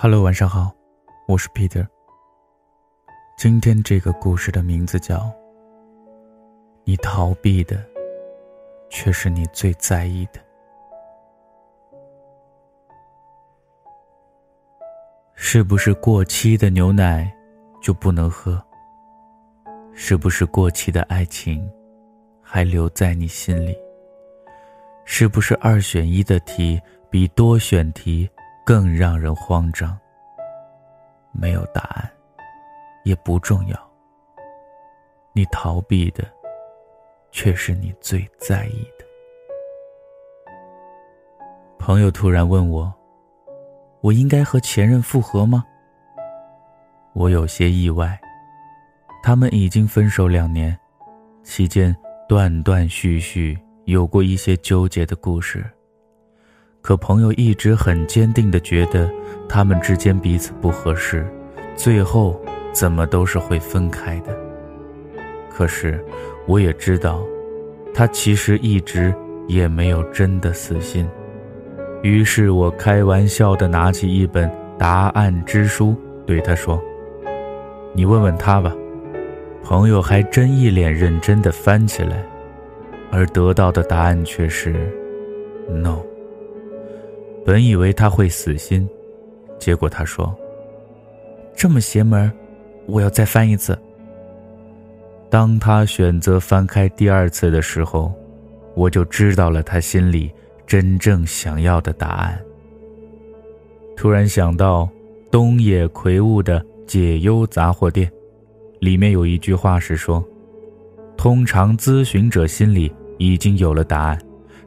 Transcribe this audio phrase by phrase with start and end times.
[0.00, 0.72] Hello，晚上好，
[1.26, 1.84] 我是 Peter。
[3.36, 5.16] 今天这个故事的名字叫
[6.84, 7.84] 《你逃避的，
[8.88, 10.40] 却是你最在意的》。
[15.34, 17.28] 是不是过期的牛奶
[17.82, 18.64] 就不能喝？
[19.92, 21.68] 是不是过期的爱情
[22.40, 23.76] 还留在你心里？
[25.04, 26.80] 是不是二选一的题
[27.10, 28.30] 比多选题？
[28.68, 29.98] 更让人慌张。
[31.32, 32.06] 没有答案，
[33.02, 33.90] 也不重要。
[35.32, 36.22] 你逃避的，
[37.30, 39.06] 却是你最在意的。
[41.78, 42.92] 朋友突然问我
[44.04, 45.64] ：“我应该和前任复合吗？”
[47.16, 48.20] 我有些意外。
[49.22, 50.78] 他们已经分手两年，
[51.42, 51.96] 期间
[52.28, 55.64] 断断续续有过一些纠结的故事。
[56.80, 59.10] 可朋友一直很坚定地觉得
[59.48, 61.26] 他们之间彼此不合适，
[61.76, 62.40] 最后
[62.72, 64.34] 怎么都是会分开的。
[65.50, 66.02] 可是
[66.46, 67.22] 我也知道，
[67.92, 69.14] 他其实一直
[69.48, 71.06] 也没有真的死心。
[72.02, 76.80] 于是我开玩笑地拿起一本答案之书，对他说
[77.92, 78.72] ：“你问问他吧。”
[79.64, 82.24] 朋友还真一脸认真地翻起来，
[83.10, 84.74] 而得到的答案却是
[85.68, 85.98] ：“no。”
[87.48, 88.86] 本以为他会死心，
[89.58, 90.36] 结果他说
[91.56, 92.30] ：“这么邪门，
[92.84, 93.74] 我要再翻一次。”
[95.30, 98.12] 当他选择翻开第二次的时候，
[98.74, 100.30] 我就知道了他心里
[100.66, 102.38] 真正想要的答案。
[103.96, 104.86] 突然想到
[105.30, 108.06] 东野奎吾的《解忧杂货店》，
[108.78, 110.22] 里面有一句话是说
[111.16, 114.20] ：“通常咨询者心里已经有了答案，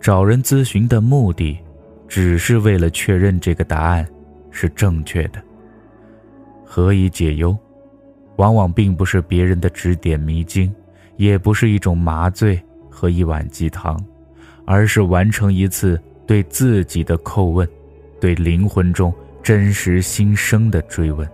[0.00, 1.58] 找人咨询的目的。”
[2.12, 4.06] 只是为了确认这个答案
[4.50, 5.42] 是正确的。
[6.62, 7.56] 何以解忧，
[8.36, 10.70] 往往并不是别人的指点迷津，
[11.16, 13.98] 也不是一种麻醉和一碗鸡汤，
[14.66, 17.66] 而是完成一次对自己的叩问，
[18.20, 19.10] 对灵魂中
[19.42, 21.26] 真实心声的追问。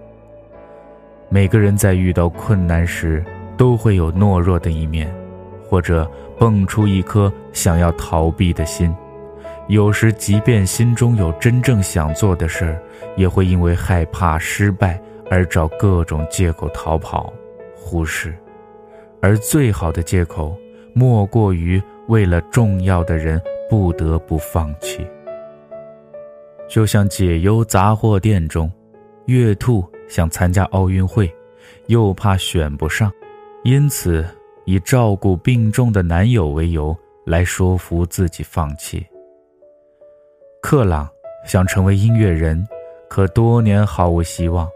[1.29, 3.25] 每个人在遇到困难时，
[3.57, 5.13] 都会有懦弱的一面，
[5.69, 6.09] 或者
[6.39, 8.95] 蹦出一颗想要逃避的心。
[9.69, 12.83] 有时，即便心中有真正想做的事儿，
[13.17, 14.99] 也会因为害怕失败
[15.31, 17.31] 而找各种借口逃跑、
[17.77, 18.35] 忽视。
[19.21, 20.57] 而最好的借口，
[20.95, 25.07] 莫过于为了重要的人不得不放弃。
[26.67, 28.73] 就像《解忧杂货店》中，
[29.27, 31.31] 月兔想参加奥运会，
[31.89, 33.13] 又怕选不上，
[33.65, 34.25] 因此
[34.65, 36.97] 以照顾病重的男友为由
[37.27, 39.07] 来说服自己放弃。
[40.61, 41.09] 克朗
[41.47, 42.67] 想成为音乐人，
[43.09, 44.69] 可多年毫无希望，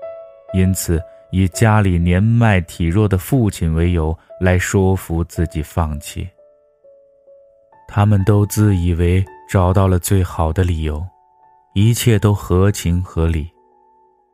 [0.54, 6.26] 因此以家里年迈体弱的父亲为由来说服自己放弃。
[7.88, 11.04] 他们都自以为找到了最好的理由，
[11.74, 13.50] 一切都合情合理，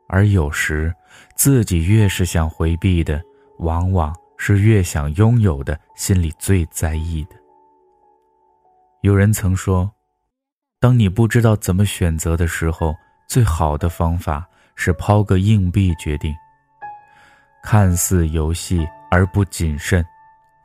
[0.07, 0.93] 而有时
[1.35, 3.21] 自己越是想回避的，
[3.57, 7.35] 往往是越想拥有的，心里最在意的。
[9.01, 9.91] 有人曾说。
[10.81, 12.95] 当你不知道怎么选择的时候，
[13.27, 16.33] 最好的方法是抛个硬币决定。
[17.61, 20.05] 看似游戏而不谨慎，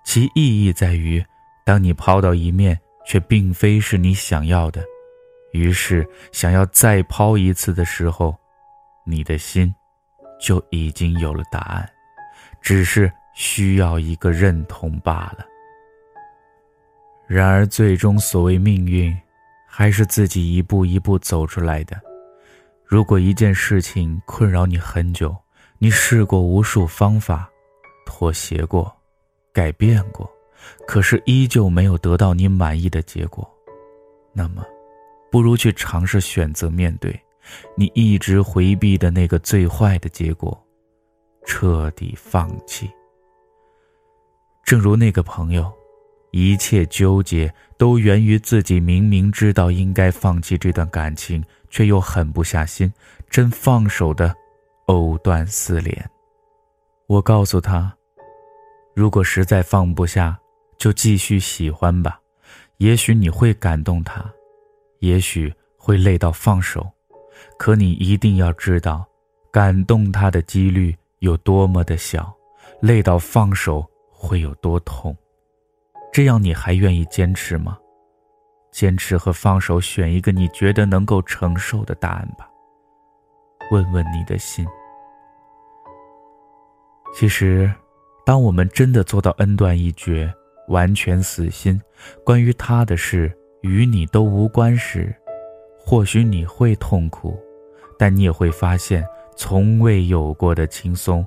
[0.04, 1.24] 其意义在于，
[1.64, 4.84] 当你抛到一面却并非是你想要的，
[5.52, 8.36] 于是想要再抛一次的时候，
[9.04, 9.74] 你的心
[10.40, 11.90] 就已经有了答案，
[12.60, 15.44] 只是需要一个认同罢了。
[17.26, 19.12] 然而，最终所谓命运。
[19.76, 22.00] 还是自己一步一步走出来的。
[22.84, 25.34] 如果一件事情困扰你很久，
[25.78, 27.50] 你试过无数方法，
[28.06, 28.94] 妥协过，
[29.52, 30.30] 改变过，
[30.86, 33.44] 可是依旧没有得到你满意的结果，
[34.32, 34.64] 那么，
[35.28, 37.20] 不如去尝试选择面对
[37.76, 40.56] 你一直回避的那个最坏的结果，
[41.46, 42.88] 彻底放弃。
[44.62, 45.68] 正如那个朋友。
[46.36, 51.40] 一切纠结都源于自己明明知道应该放弃这段感情，
[51.70, 52.92] 却又狠不下心，
[53.30, 54.34] 真放手的
[54.86, 56.10] 藕断丝连。
[57.06, 57.94] 我告诉他，
[58.96, 60.36] 如果实在放不下，
[60.76, 62.18] 就继续喜欢吧，
[62.78, 64.28] 也许你会感动他，
[64.98, 66.84] 也许会累到放手，
[67.56, 69.06] 可你一定要知道，
[69.52, 72.34] 感动他的几率有多么的小，
[72.80, 75.16] 累到放手会有多痛。
[76.14, 77.76] 这样你还愿意坚持吗？
[78.70, 82.48] 坚持和放手，选一个你觉得能够承受的答案吧。
[83.72, 84.64] 问问你的心。
[87.12, 87.68] 其实，
[88.24, 90.32] 当我们真的做到恩断义绝、
[90.68, 91.82] 完全死心，
[92.24, 95.12] 关于他的事与你都无关时，
[95.76, 97.36] 或许你会痛苦，
[97.98, 99.04] 但你也会发现
[99.36, 101.26] 从未有过的轻松，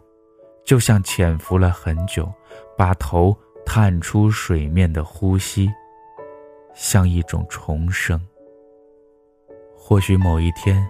[0.64, 2.32] 就像潜伏了很久，
[2.78, 3.38] 把头
[3.70, 5.70] 探出水面的呼吸，
[6.74, 8.18] 像一种重生。
[9.76, 10.88] 或许某一天，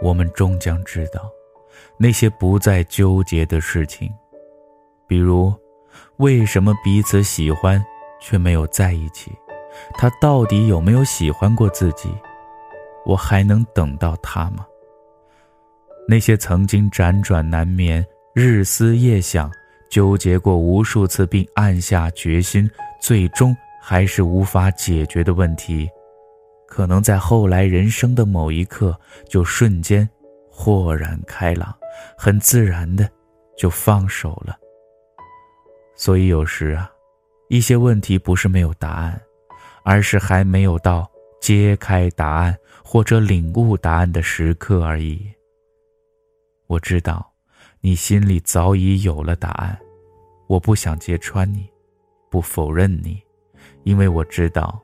[0.00, 1.28] 我们终将知道。
[1.98, 4.08] 那些不再纠结的事情，
[5.08, 5.52] 比如，
[6.18, 7.84] 为什么彼此喜欢
[8.20, 9.32] 却没有在一起？
[9.94, 12.08] 他到底有没有喜欢过自己？
[13.04, 14.64] 我还能等到他吗？
[16.06, 19.50] 那些曾经辗转难眠、日思夜想、
[19.90, 22.70] 纠结过无数次并暗下决心，
[23.00, 25.88] 最终还是无法解决的问题，
[26.66, 28.98] 可能在后来人生的某一刻，
[29.28, 30.08] 就瞬间
[30.50, 31.74] 豁然开朗。
[32.16, 33.08] 很自然的，
[33.56, 34.56] 就放手了。
[35.96, 36.88] 所以有时啊，
[37.48, 39.20] 一些问题不是没有答案，
[39.82, 45.28] 而是还没有到揭开答案或者领悟答案的时刻而已。
[46.68, 47.27] 我知道，
[47.80, 49.78] 你心里早已有了答案，
[50.46, 51.68] 我不想揭穿你，
[52.30, 53.22] 不否认你，
[53.84, 54.80] 因为我知道，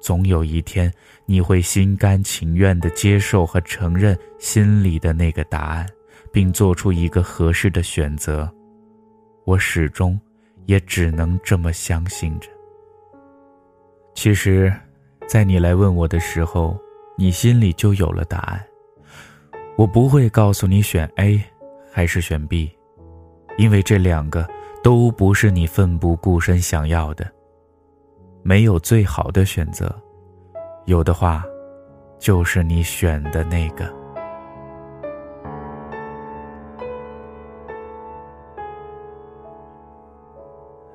[0.00, 0.92] 总有一天
[1.26, 5.86] 你会心甘情愿地接受和承认心里的那个答案。
[6.32, 8.52] 并做出一个合适的选择，
[9.44, 10.20] 我始终
[10.66, 12.50] 也只能这么相信着。
[14.16, 14.74] 其实，
[15.28, 16.76] 在你来问我的时候，
[17.16, 18.60] 你心里就有了答案。
[19.76, 21.40] 我不会告诉你选 A
[21.96, 22.76] 还是选 B，
[23.56, 24.44] 因为这两个
[24.82, 27.24] 都不是你奋不顾身想要的。
[28.42, 29.94] 没有最好的选择，
[30.86, 31.44] 有的话，
[32.18, 33.88] 就是你选的那个。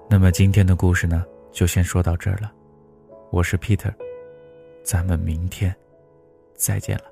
[0.10, 2.52] 那么今天的故事呢，就先说到这儿了。
[3.32, 3.94] 我是 Peter，
[4.84, 5.74] 咱们明天
[6.56, 7.06] 再见了。